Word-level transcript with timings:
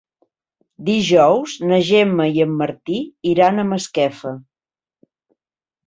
Dijous 0.87 1.53
na 1.73 1.79
Gemma 1.91 2.27
i 2.39 2.43
en 2.47 2.57
Martí 2.63 2.99
iran 3.35 3.61
a 3.67 3.71
Masquefa. 3.71 4.37